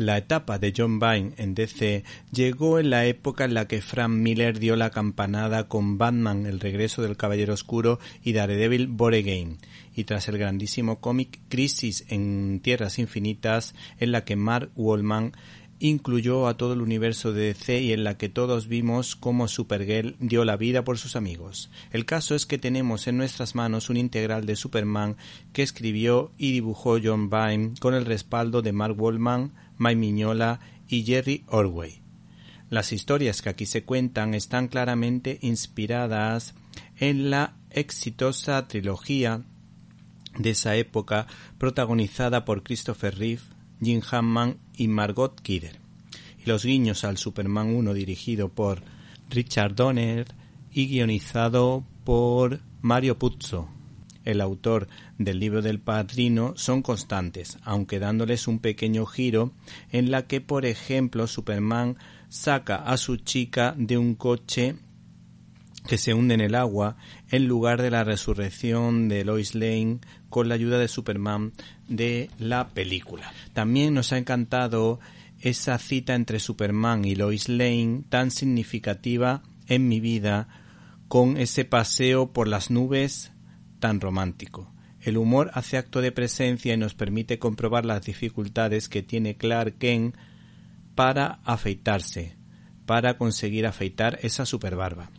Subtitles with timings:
[0.00, 4.08] La etapa de John Byrne en DC llegó en la época en la que Frank
[4.08, 9.58] Miller dio la campanada con Batman El regreso del Caballero Oscuro y Daredevil Born Again,
[9.94, 15.32] y tras el grandísimo cómic Crisis en Tierras Infinitas, en la que Mark Wallman
[15.80, 20.14] incluyó a todo el universo de DC y en la que todos vimos cómo Supergirl
[20.20, 21.70] dio la vida por sus amigos.
[21.90, 25.16] El caso es que tenemos en nuestras manos un integral de Superman
[25.52, 31.02] que escribió y dibujó John Byrne con el respaldo de Mark Wallman, Mike Mignola y
[31.02, 32.02] Jerry Orway.
[32.68, 36.54] Las historias que aquí se cuentan están claramente inspiradas
[36.98, 39.42] en la exitosa trilogía
[40.38, 41.26] de esa época
[41.58, 43.42] protagonizada por Christopher Reeve,
[43.82, 45.78] Jim Hammond y Margot Kidder.
[46.44, 48.82] Y los guiños al Superman 1 dirigido por
[49.28, 50.26] Richard Donner
[50.72, 53.68] y guionizado por Mario Puzo,
[54.24, 59.52] el autor del libro del padrino, son constantes, aunque dándoles un pequeño giro
[59.90, 61.96] en la que, por ejemplo, Superman
[62.28, 64.76] saca a su chica de un coche
[65.86, 66.96] que se hunde en el agua
[67.30, 71.52] en lugar de la resurrección de Lois Lane con la ayuda de Superman
[71.88, 73.32] de la película.
[73.52, 75.00] También nos ha encantado
[75.40, 80.48] esa cita entre Superman y Lois Lane tan significativa en mi vida
[81.08, 83.32] con ese paseo por las nubes
[83.78, 84.72] tan romántico.
[85.00, 89.78] El humor hace acto de presencia y nos permite comprobar las dificultades que tiene Clark
[89.78, 90.14] Kent
[90.94, 92.36] para afeitarse,
[92.84, 95.10] para conseguir afeitar esa superbarba.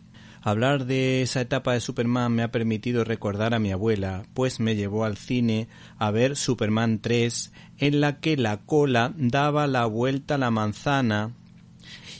[0.44, 4.74] Hablar de esa etapa de Superman me ha permitido recordar a mi abuela, pues me
[4.74, 5.68] llevó al cine
[5.98, 11.32] a ver Superman 3, en la que la cola daba la vuelta a la manzana,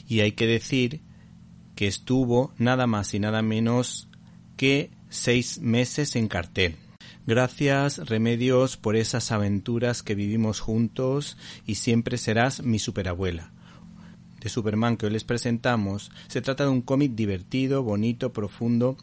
[0.07, 1.01] y hay que decir
[1.75, 4.07] que estuvo nada más y nada menos
[4.55, 6.77] que seis meses en cartel.
[7.27, 13.51] Gracias, Remedios, por esas aventuras que vivimos juntos y siempre serás mi superabuela
[14.43, 18.97] de Superman que hoy les presentamos se trata de un cómic divertido, bonito, profundo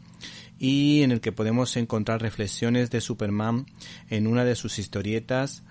[0.59, 3.65] y en el que podemos encontrar reflexiones de Superman
[4.09, 5.63] en una de sus historietas,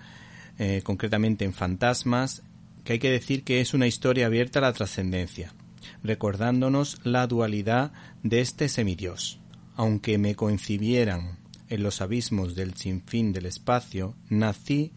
[0.59, 2.43] eh, concretamente en Fantasmas,
[2.83, 5.53] que hay que decir que es una historia abierta a la trascendencia,
[6.03, 7.93] recordándonos la dualidad
[8.23, 9.39] de este semidios.
[9.77, 11.39] Aunque me coincidieran
[11.69, 14.91] en los abismos del sinfín del espacio, nací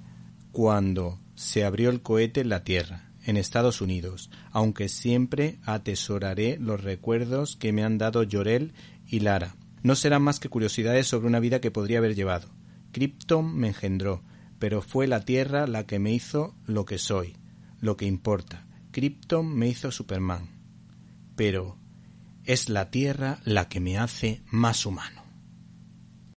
[0.50, 6.82] cuando se abrió el cohete en la Tierra en Estados Unidos, aunque siempre atesoraré los
[6.82, 8.72] recuerdos que me han dado Llorel
[9.06, 9.56] y Lara.
[9.82, 12.48] No serán más que curiosidades sobre una vida que podría haber llevado.
[12.92, 14.22] Krypton me engendró,
[14.58, 17.36] pero fue la Tierra la que me hizo lo que soy,
[17.80, 18.66] lo que importa.
[18.92, 20.48] Krypton me hizo Superman.
[21.36, 21.76] Pero
[22.44, 25.23] es la Tierra la que me hace más humano.